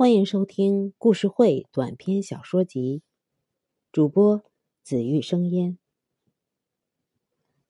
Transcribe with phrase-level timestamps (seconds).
[0.00, 3.02] 欢迎收听故事会短篇小说集，
[3.92, 4.42] 主播
[4.82, 5.76] 紫玉生烟。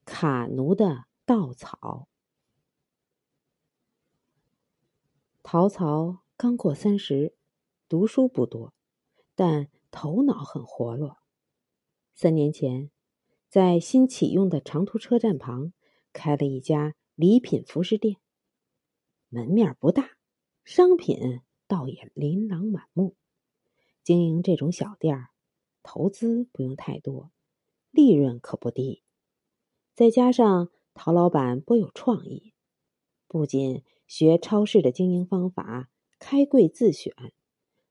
[0.04, 2.06] 卡奴的稻草。
[5.42, 7.34] 陶曹刚过三十，
[7.88, 8.72] 读书不多，
[9.34, 11.16] 但头脑很活络。
[12.14, 12.92] 三年前，
[13.48, 15.72] 在新启用的长途车站旁
[16.12, 18.18] 开了一家礼品服饰店，
[19.28, 20.10] 门面不大，
[20.64, 21.40] 商品。
[21.70, 23.14] 倒也琳琅满目。
[24.02, 25.28] 经营这种小店儿，
[25.84, 27.30] 投资不用太多，
[27.92, 29.04] 利润可不低。
[29.94, 32.54] 再加上陶老板颇有创意，
[33.28, 35.88] 不仅学超市的经营方法，
[36.18, 37.14] 开柜自选，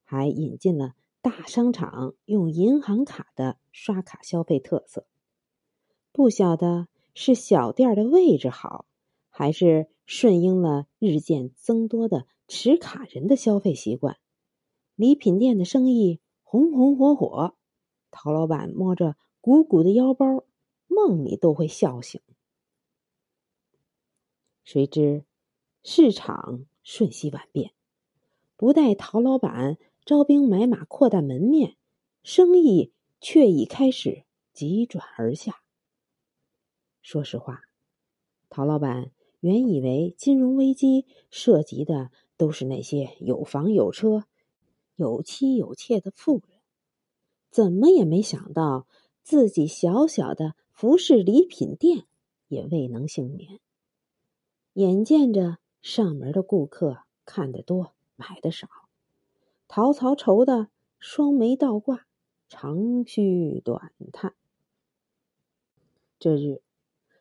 [0.04, 5.06] 还引进了大商场用银行卡的刷卡消费特色。
[6.12, 8.84] 不晓得是小店的位置好，
[9.30, 12.26] 还是顺应了日渐增多的。
[12.50, 14.18] 持卡人的消费习惯，
[14.96, 17.54] 礼品店的生意红红火火。
[18.10, 20.44] 陶老板摸着鼓鼓的腰包，
[20.88, 22.20] 梦里都会笑醒。
[24.64, 25.24] 谁知
[25.84, 27.72] 市场瞬息万变，
[28.56, 31.76] 不待陶老板招兵买马扩大门面，
[32.24, 35.62] 生意却已开始急转而下。
[37.00, 37.60] 说实话，
[38.48, 42.10] 陶老板原以为金融危机涉及的。
[42.40, 44.24] 都是那些有房有车、
[44.96, 46.58] 有妻有妾的富人，
[47.50, 48.86] 怎么也没想到
[49.22, 52.06] 自己小小的服饰礼品店
[52.48, 53.60] 也未能幸免。
[54.72, 58.66] 眼见着上门的顾客看得多买的少，
[59.68, 62.06] 陶曹愁的双眉倒挂，
[62.48, 64.34] 长吁短叹。
[66.18, 66.62] 这日，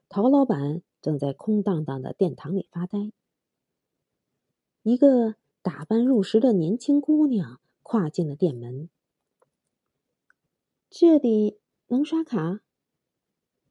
[0.07, 3.11] 陶老板正在空荡荡的殿堂里发呆。
[4.83, 8.89] 一个打扮入时的年轻姑娘跨进了店门。
[10.89, 12.61] 这里能刷卡？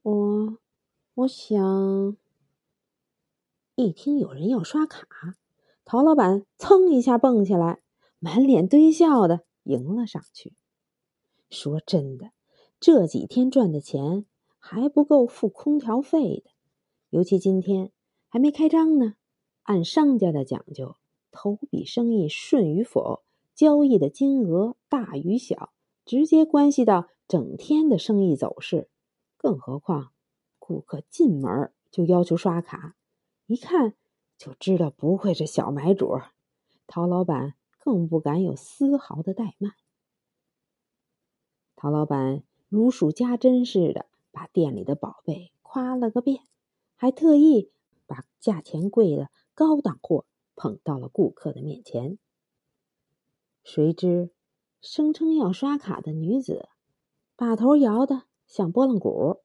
[0.03, 0.57] 我，
[1.15, 2.17] 我想。
[3.75, 5.35] 一听有人要刷卡，
[5.85, 7.81] 陶老板噌一下蹦起来，
[8.19, 10.53] 满脸堆笑的迎了上去。
[11.49, 12.31] 说真的，
[12.79, 14.25] 这几天赚的钱
[14.57, 16.51] 还不够付空调费的，
[17.09, 17.91] 尤其今天
[18.27, 19.15] 还没开张呢。
[19.63, 20.95] 按商家的讲究。
[21.31, 25.71] 头笔生意顺与否，交易的金额大与小，
[26.03, 28.89] 直接关系到整天的生意走势。
[29.37, 30.11] 更何况，
[30.57, 32.95] 顾客进门就要求刷卡，
[33.45, 33.93] 一看
[34.39, 36.19] 就知道不会是小买主。
[36.87, 39.73] 陶老板更不敢有丝毫的怠慢。
[41.75, 46.41] 陶老板如数家珍似的把店里的宝贝夸了个遍，
[46.95, 47.71] 还特意
[48.07, 50.25] 把价钱贵的高档货。
[50.61, 52.17] 捧到了顾客的面前，
[53.63, 54.29] 谁知
[54.81, 56.67] 声称要刷卡的女子
[57.37, 59.41] 把头摇得像拨浪鼓。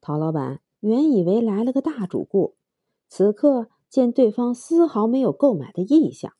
[0.00, 2.56] 陶老板原以为来了个大主顾，
[3.08, 6.32] 此刻见对方丝毫没有购买的意向，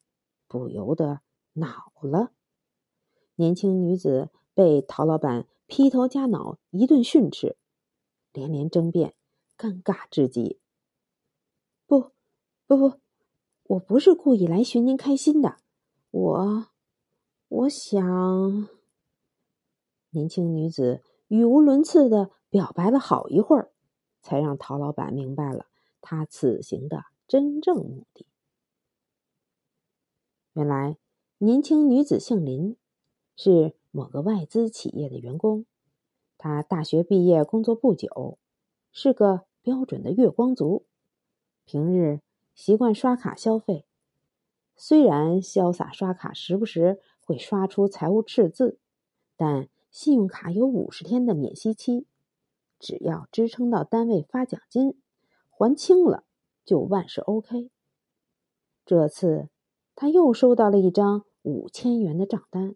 [0.47, 1.21] 不由得
[1.53, 2.33] 恼了。
[3.35, 7.59] 年轻女子被陶老板劈头加脑一顿训斥，
[8.33, 9.15] 连连争辩，
[9.59, 10.59] 尴尬至极。
[12.69, 13.01] 不，不。
[13.65, 15.57] 我不是故意来寻您开心的，
[16.11, 16.67] 我，
[17.49, 18.69] 我想。
[20.11, 23.73] 年轻女子语无伦次的表白了好一会儿，
[24.21, 25.67] 才让陶老板明白了
[26.03, 28.27] 她此行的真正目的。
[30.53, 30.99] 原来，
[31.39, 32.77] 年轻女子姓林，
[33.35, 35.65] 是某个外资企业的员工。
[36.37, 38.39] 她大学毕业工作不久，
[38.93, 40.85] 是个标准的月光族，
[41.65, 42.21] 平日。
[42.59, 43.87] 习惯刷卡消费，
[44.75, 48.81] 虽然潇洒刷卡时不时会刷出财务赤字，
[49.37, 52.09] 但信用卡有五十天的免息期，
[52.81, 55.01] 只要支撑到单位发奖金
[55.49, 56.25] 还清了，
[56.65, 57.71] 就万事 OK。
[58.85, 59.49] 这次
[59.95, 62.75] 他又收到了一张五千元的账单，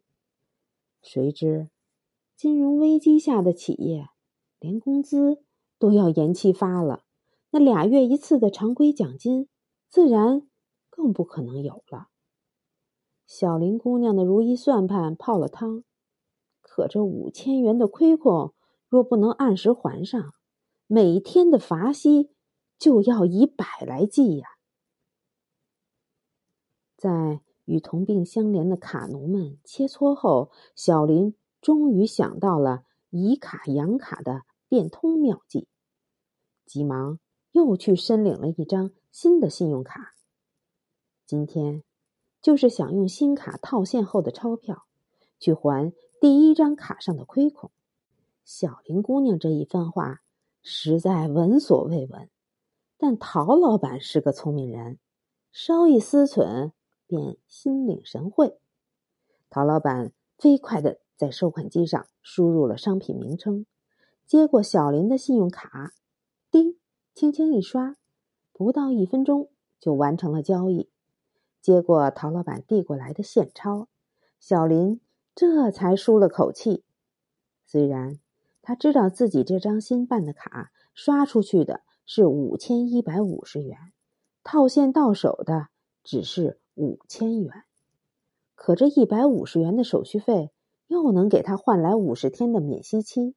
[1.03, 1.71] 谁知
[2.37, 4.11] 金融危机下的企业
[4.61, 5.43] 连工资
[5.77, 7.03] 都要延期发了，
[7.51, 9.49] 那俩月一次的常规奖金。
[9.93, 10.49] 自然
[10.89, 12.09] 更不可能有了。
[13.27, 15.85] 小林姑娘的如意算盘泡了汤，
[16.63, 18.55] 可这五千元的亏空
[18.89, 20.33] 若不能按时还上，
[20.87, 22.31] 每天的罚息
[22.79, 24.49] 就要以百来计呀！
[26.97, 35.69] 在与同病相怜的卡奴们切磋后，小林终于想到了以卡养卡的变通妙计，
[36.65, 37.19] 急忙
[37.53, 38.91] 又去申领了一张。
[39.13, 40.15] 新的信用卡，
[41.27, 41.83] 今天
[42.41, 44.85] 就是想用新卡套现后的钞票
[45.39, 47.71] 去还第一张卡上的亏空。
[48.43, 50.23] 小林姑娘这一番话
[50.63, 52.31] 实在闻所未闻，
[52.97, 54.99] 但陶老板是个聪明人，
[55.53, 56.73] 稍一思忖，
[57.07, 58.59] 便心领神会。
[59.51, 63.67] 陶老板飞快的在收款机上输入了商品名称，
[64.25, 65.93] 接过小林的信用卡，
[67.15, 67.97] 轻轻一刷，
[68.53, 70.89] 不到一分钟就完成了交易。
[71.61, 73.87] 接过陶老板递过来的现钞，
[74.41, 75.01] 小林
[75.35, 76.83] 这才舒了口气。
[77.67, 78.19] 虽然
[78.63, 83.77] 他知道自己这张新办的卡刷出去的是五千一百五十元，
[84.43, 85.69] 套现到手的
[86.03, 87.65] 只是五千元，
[88.55, 90.51] 可这一百五十元的手续费
[90.89, 93.35] 又能给他换来五十天的免息期。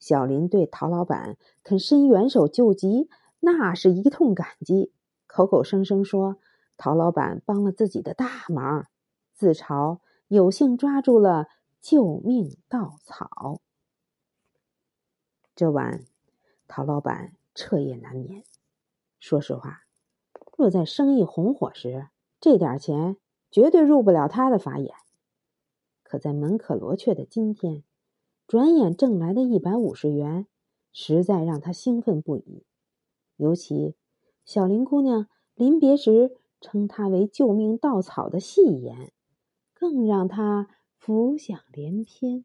[0.00, 3.08] 小林对陶老板肯伸援手救急，
[3.38, 4.92] 那是一通感激，
[5.28, 6.38] 口口声声说。
[6.82, 8.86] 陶老板帮了自己的大忙，
[9.34, 9.98] 自嘲
[10.28, 11.46] 有幸抓住了
[11.82, 13.60] 救命稻草。
[15.54, 16.06] 这晚，
[16.66, 18.44] 陶老板彻夜难眠。
[19.18, 19.82] 说实话，
[20.56, 22.08] 若在生意红火时，
[22.40, 23.18] 这点钱
[23.50, 24.94] 绝对入不了他的法眼。
[26.02, 27.84] 可在门可罗雀的今天，
[28.50, 30.48] 转眼挣来的一百五十元，
[30.92, 32.64] 实在让他兴奋不已。
[33.36, 33.94] 尤其
[34.44, 36.36] 小林姑娘临别时。
[36.62, 39.14] 称他为救命稻草的戏言，
[39.72, 40.68] 更让他
[40.98, 42.44] 浮想联翩。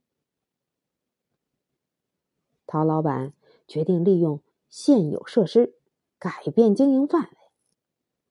[2.66, 3.34] 陶老板
[3.68, 5.76] 决定利用现有设施
[6.18, 7.38] 改变经营范围。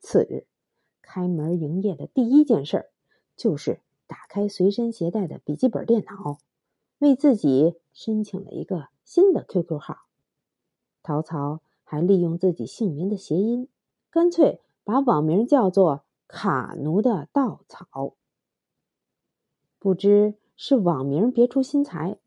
[0.01, 0.47] 次日，
[1.03, 2.89] 开门营业的第一件事
[3.37, 6.39] 就是打开随身携带的笔记本电脑，
[7.05, 10.07] 为自己申请了一个新的 QQ 号。
[11.03, 13.69] 陶曹还利用自己姓名的谐音，
[14.11, 14.61] 干脆。
[14.87, 18.17] 把网名叫做“卡奴的稻草”，
[19.81, 22.19] 不知是网名别出心裁，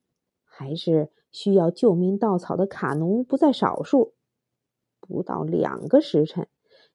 [0.44, 4.16] 还是需要救命稻草的卡奴不在少数。
[5.00, 6.48] 不到两个时辰，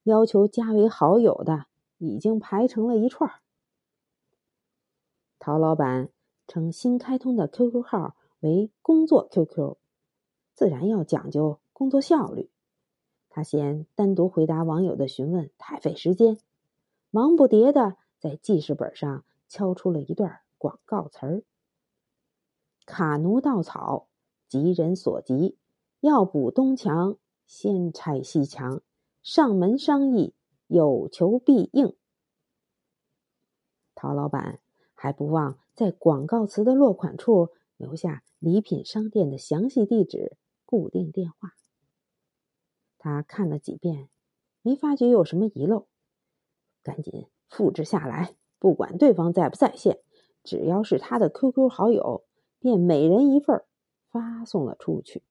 [0.02, 1.66] 要求加为好友的
[1.98, 3.30] 已经排成了一串。
[5.38, 6.10] 陶老板
[6.52, 9.78] 称新开通的 QQ 号为“工作 QQ”，
[10.52, 12.50] 自然要讲究工作效率。
[13.30, 16.36] 他嫌单独回答网友的询问太费时间，
[17.10, 21.42] 忙不迭的在记事本上敲出了一段广告词儿
[22.84, 24.08] ：“卡奴稻草，
[24.46, 25.56] 急人所急，
[26.00, 27.16] 要补东墙，
[27.46, 28.82] 先拆西墙，
[29.22, 30.34] 上门商议，
[30.66, 31.96] 有求必应。”
[33.96, 34.60] 陶老板
[34.92, 41.54] 还不忘在广告词的落款处留下礼品商店的详细地址、固定电话。
[42.98, 44.08] 他看了几遍，
[44.62, 45.86] 没发觉有什么遗漏，
[46.82, 48.36] 赶紧复制下来。
[48.58, 49.98] 不管对方在不在线，
[50.44, 52.24] 只要是他的 QQ 好友，
[52.60, 53.64] 便每人一份
[54.08, 55.24] 发送了出去。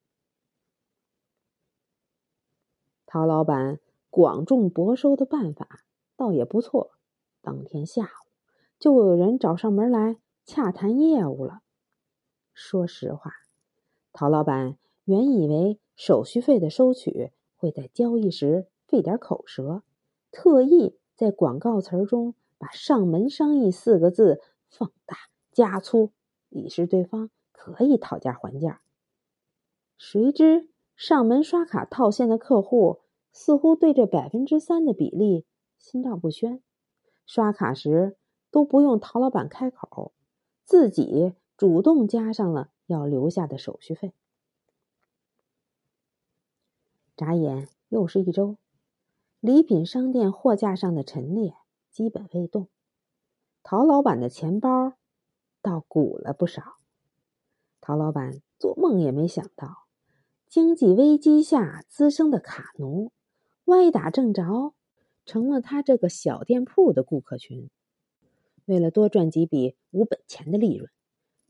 [3.05, 3.79] 陶老板
[4.09, 5.85] 广种博收的办法
[6.17, 6.91] 倒也不错。
[7.41, 8.31] 当天下午
[8.77, 10.17] 就有人找上门来
[10.51, 11.61] 洽谈业务了。
[12.53, 13.31] 说实话，
[14.11, 17.31] 陶老板原以为手续费的收取。
[17.55, 19.83] 会在交易时费点口舌，
[20.31, 25.15] 特意在广告词中把“上门商议”四个字放大
[25.51, 26.11] 加粗，
[26.49, 28.81] 以示对方可以讨价还价。
[29.95, 35.45] 谁知上门刷卡套现的客户似乎对这百分之三的比例
[35.77, 36.63] 心照不宣，
[37.27, 38.17] 刷卡时
[38.49, 40.13] 都不用陶老板开口，
[40.71, 44.13] 自己主动加上了要留下的手续费。
[47.17, 48.55] 眨眼又是一周，
[49.41, 51.55] 礼品商店货架上的陈列
[51.91, 52.69] 基本未动，
[53.63, 54.93] 陶老板的钱包
[55.61, 56.77] 倒鼓了不少。
[57.81, 59.87] 陶老板做梦也没想到，
[60.47, 63.11] 经济危机下滋生的卡奴，
[63.65, 64.73] 歪打正着，
[65.25, 67.69] 成了他这个小店铺的顾客群。
[68.71, 70.89] 为了多赚几笔无本钱的利润，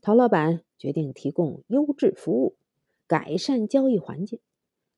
[0.00, 2.56] 陶老板决定提供优质服务，
[3.06, 4.40] 改善交易环境。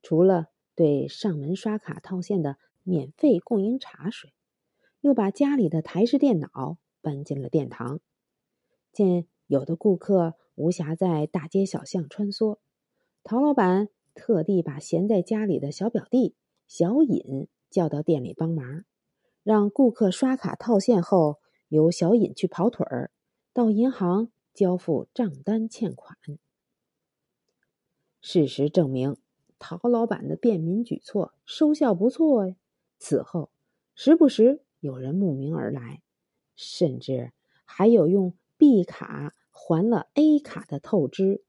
[0.01, 4.33] 除了对上门刷卡套现的免费供应茶水，
[5.03, 8.01] 又把家里的台式电脑搬进了殿堂。
[8.91, 12.57] 见有的顾客无暇在大街小巷穿梭，
[13.23, 16.35] 陶老板特地把闲在家里的小表弟
[16.67, 18.87] 小尹叫到店里帮忙，
[19.43, 21.39] 让顾客刷卡套现后，
[21.75, 23.11] 由小尹去跑腿儿，
[23.53, 26.17] 到银行交付账单欠款。
[28.21, 29.17] 事实证明。
[29.59, 32.55] 陶老板的便民举措收效不错呀。
[32.99, 33.51] 此后，
[33.95, 36.03] 时不时有人慕名而来，
[36.55, 37.33] 甚至
[37.65, 41.43] 还有用 B 卡还了 A 卡的透支，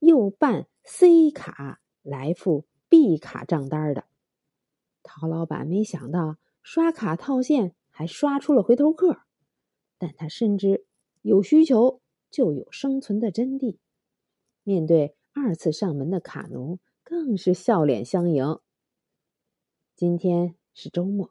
[0.00, 4.04] 又办 C 卡来付 B 卡账单的。
[5.04, 9.20] 陶老板没想到刷卡套现还刷出了回头客，
[10.00, 10.86] 但他深知
[11.20, 13.76] 有需求就有生存的真谛。
[14.62, 18.58] 面对二次上门的卡奴，更是笑脸相迎。
[19.94, 21.30] 今天是周末，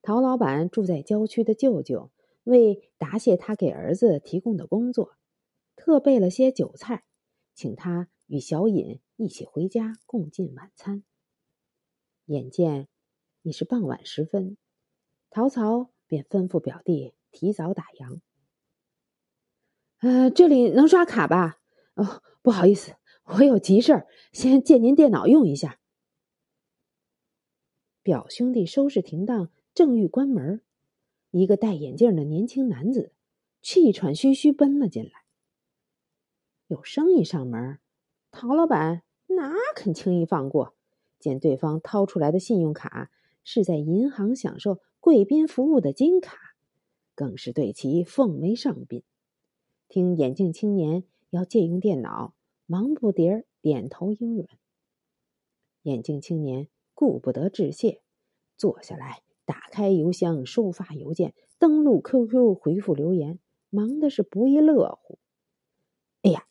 [0.00, 2.10] 陶老板住在郊区的舅舅
[2.44, 5.14] 为答谢他给儿子提供的工作，
[5.76, 7.04] 特备了些酒菜，
[7.54, 11.04] 请他与小尹一起回家共进晚餐。
[12.24, 12.88] 眼见
[13.42, 14.56] 已是傍晚时分，
[15.28, 18.20] 陶曹便吩咐表弟提早打烊。
[19.98, 21.58] 呃，这里能刷卡吧？
[21.94, 25.80] 哦，不好意思，我有急事儿，先借您电脑用一下。
[28.02, 30.60] 表兄弟收拾停当，正欲关门，
[31.30, 33.12] 一个戴眼镜的年轻男子
[33.60, 35.24] 气喘吁吁奔了进来。
[36.66, 37.78] 有生意上门，
[38.30, 40.74] 陶老板哪肯轻易放过？
[41.20, 43.08] 见对方掏出来的信用卡
[43.44, 46.51] 是在银行享受贵宾服务的金卡，
[47.14, 49.02] 更是对其奉为上宾。
[49.88, 51.04] 听眼镜青年。
[51.32, 52.34] 要借用电脑，
[52.66, 54.46] 忙不迭点头应允。
[55.80, 58.02] 眼镜青年顾不得致谢，
[58.58, 63.38] 坐下来打开邮箱，收发邮件，登录 QQ，回复留言，
[63.70, 65.18] 忙的是不亦乐乎。
[66.20, 66.46] 哎呀，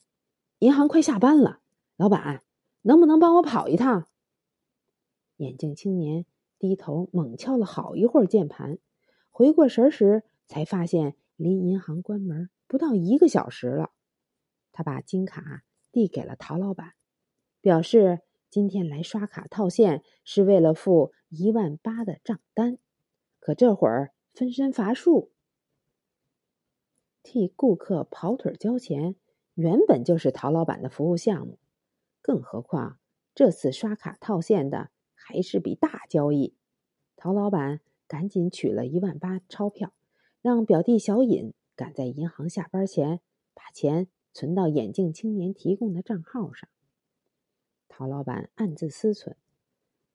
[0.57, 1.61] 银行快下班了，
[1.95, 2.43] 老板
[2.81, 4.07] 能不能帮我跑一趟？
[5.37, 6.25] 眼镜青年
[6.57, 8.79] 低头猛敲了好一会儿键盘，
[9.29, 13.91] 回过神时才发现离银行关门不到一个小时了。
[14.73, 16.91] 他把金卡递给了陶老板，
[17.61, 22.77] 表示今天来刷卡套现是为了付一万八的账单。
[23.39, 25.31] 可这会儿分身乏术，
[27.23, 29.15] 替顾客跑腿交钱，
[29.53, 31.59] 原本就是陶老板的服务项目。
[32.21, 32.99] 更何况
[33.33, 36.57] 这次刷卡套现的还是笔大交易。
[37.15, 39.93] 陶老板赶紧取了一万八钞票，
[40.41, 43.19] 让表弟小尹赶在银行下班前
[43.53, 44.07] 把钱。
[44.33, 46.69] 存到眼镜青年提供的账号上。
[47.89, 49.33] 陶老板暗自思忖：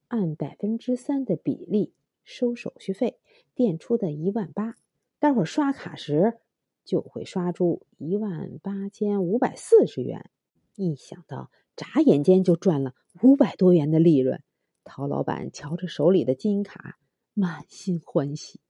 [0.09, 1.93] 按百分之三的比例
[2.25, 3.19] 收手续费，
[3.55, 4.79] 垫出的一万八，
[5.19, 6.39] 待会儿刷卡时
[6.83, 10.31] 就会刷出一万八千五百四十元。
[10.77, 14.43] 一想到眨眼间就赚了五百多元的利润，
[14.83, 16.99] 陶老板瞧着手里的金卡，
[17.35, 18.61] 满心欢喜。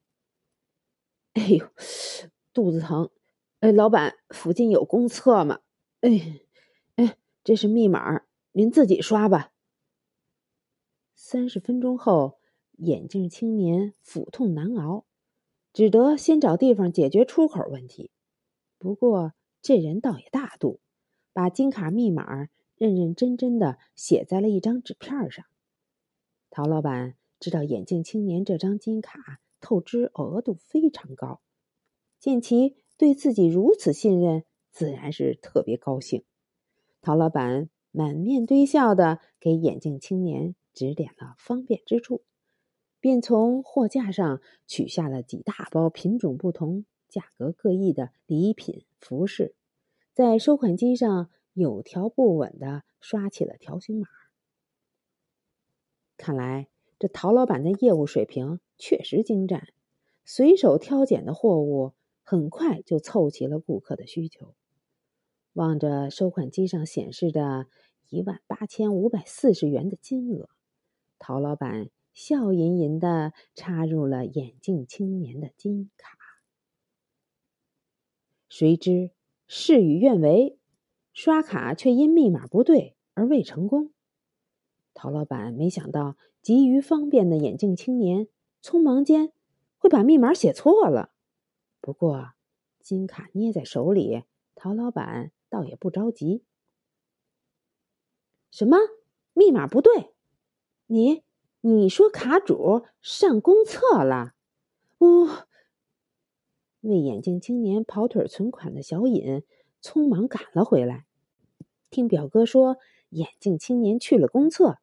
[1.37, 1.69] 哎呦，
[2.55, 3.11] 肚子疼！
[3.61, 5.61] 哎，老板，附近有公厕吗？
[6.00, 6.40] 哎，
[6.95, 9.52] 哎，这是密码，您自己刷吧。
[11.14, 12.38] 三十分钟后，
[12.78, 15.05] 眼镜青年腹痛难熬，
[15.75, 18.11] 只得先找地方解决出口问题。
[18.78, 20.81] 不过这人倒也大度，
[21.35, 25.45] 把金卡密码认认真真的写在了一张纸片上。
[26.49, 31.40] 陶老板知道眼镜青年这张金卡透支额度非常高，
[32.20, 32.76] 见其。
[32.96, 36.25] 对自己如此信任，自然是特别高兴。
[37.02, 42.23] 陶老板满面堆笑的给眼镜青年指点了方便之处，
[43.00, 49.56] 便从货架上取下了几大包品种不同、价格各异的礼品服饰，
[50.14, 54.06] 在收款机上有条不紊的刷起了条形码。
[56.16, 56.68] 看来
[56.99, 59.69] 这陶老板的业务水平确实精湛，
[60.25, 61.93] 随手挑拣的货物。
[62.29, 64.57] 很快就凑齐了顾客的需求。
[65.53, 67.69] 望着收款机上显示的
[68.09, 70.49] 一万八千五百四十元的金额，
[71.21, 76.19] 陶老板笑吟吟的插入了眼镜青年的金卡。
[78.49, 79.12] 谁知
[79.47, 80.59] 事与愿违，
[81.12, 83.93] 刷卡却因密码不对而未成功。
[84.97, 88.29] 陶老板没想到急于方便的眼镜青年，
[88.62, 89.31] 匆忙间
[89.76, 91.11] 会把密码写错了。
[91.83, 92.31] 不过，
[92.81, 94.25] 金卡捏在手里，
[94.55, 96.43] 陶老板倒也不着急。
[98.50, 98.79] 什么
[99.35, 100.15] 密码不对？
[100.87, 101.23] 你
[101.61, 104.33] 你说卡主上公厕了？
[104.99, 105.47] 哦，
[106.81, 109.43] 为眼镜青年跑腿存款的小尹
[109.83, 111.05] 匆忙赶了回来，
[111.91, 112.79] 听表哥说
[113.11, 114.79] 眼镜青年去了公厕，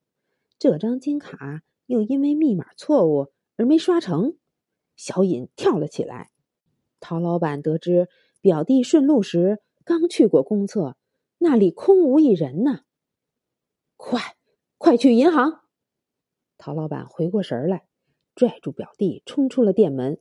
[0.63, 4.37] 这张金卡又因为密码错误而没刷成，
[4.95, 6.31] 小尹跳了起来。
[7.01, 8.07] 陶老板得知
[8.39, 10.95] 表弟顺路时刚去过公厕，
[11.37, 12.83] 那里空无一人呢。
[13.97, 14.37] 快，
[14.77, 15.63] 快去银行！
[16.57, 17.85] 陶老板回过神来，
[18.33, 20.17] 拽住表弟冲出了店门。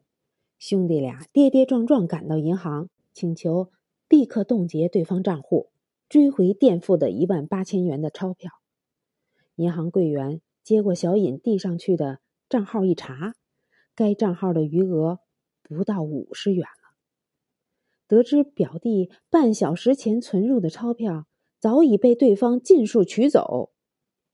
[0.59, 3.71] 兄弟俩跌跌撞撞赶到银行，请求
[4.09, 5.71] 立刻冻结对方账户，
[6.09, 8.51] 追回垫付的一万八千元的钞票。
[9.57, 13.35] 银行柜员接过小尹递上去的账号一查，
[13.95, 15.21] 该账号的余额
[15.63, 16.97] 不到五十元了。
[18.07, 21.27] 得知表弟半小时前存入的钞票
[21.59, 23.73] 早已被对方尽数取走，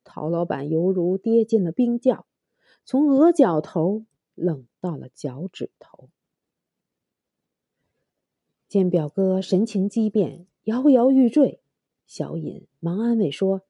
[0.02, 2.26] 陶老板犹如跌进了冰窖，
[2.84, 6.08] 从额角头冷到了脚趾头。
[8.68, 11.60] 见表哥神情激变，摇摇欲坠，
[12.06, 13.67] 小尹忙安慰说。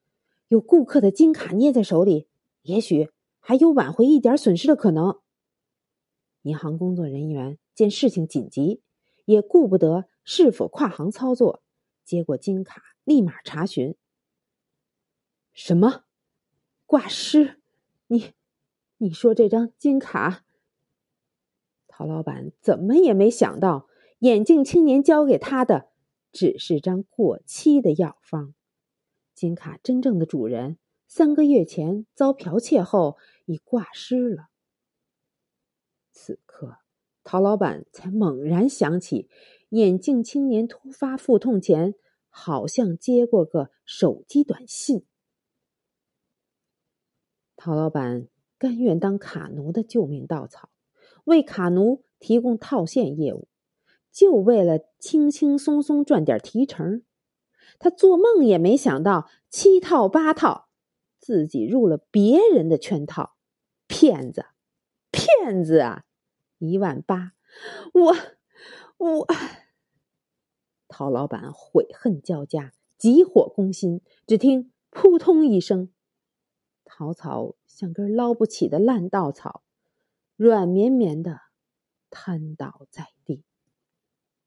[0.48, 2.26] 有顾客的金卡捏在手里，
[2.62, 5.20] 也许还有挽回一点损失的可能。
[6.42, 8.80] 银行工作人员见事情紧急，
[9.26, 11.62] 也顾不得是否跨行操作，
[12.02, 13.94] 接过金卡立马查询。
[15.52, 16.04] 什么？
[16.86, 17.60] 挂失？
[18.06, 18.32] 你，
[18.96, 20.44] 你说这张金卡？
[21.86, 23.86] 陶老板怎么也没想到，
[24.20, 25.90] 眼镜青年交给他的
[26.32, 28.54] 只是张过期的药方。
[29.38, 33.16] 金卡真正的主人三个月前遭剽窃后
[33.47, 34.49] 已挂失了。
[36.11, 36.78] 此刻，
[37.23, 39.28] 陶老板才猛然想起，
[39.68, 41.95] 眼镜青年突发腹痛前
[42.28, 45.07] 好像接过个手机短信。
[47.54, 48.26] 陶老板
[48.59, 50.68] 甘愿当卡奴的救命稻草，
[51.23, 53.47] 为卡奴提供套现业务，
[54.11, 57.04] 就为了轻轻松松赚点提成。
[57.78, 60.68] 他做梦也没想到，七套八套，
[61.18, 63.37] 自己入了别人的圈套，
[63.87, 64.46] 骗子，
[65.10, 66.04] 骗子啊！
[66.58, 67.34] 一万八，
[67.92, 68.16] 我
[68.96, 69.26] 我，
[70.88, 74.00] 陶老板悔恨交加，急火攻心。
[74.26, 75.92] 只听扑通一声，
[76.84, 79.62] 陶草像根捞不起的烂稻草，
[80.34, 81.42] 软绵绵的
[82.10, 83.17] 瘫倒在地。